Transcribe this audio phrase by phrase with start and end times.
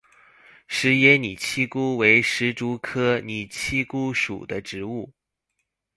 [0.67, 5.13] 田野拟漆姑为石竹科拟漆姑属的植物。